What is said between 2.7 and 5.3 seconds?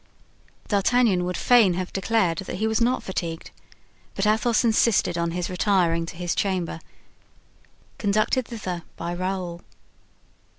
not fatigued, but Athos insisted on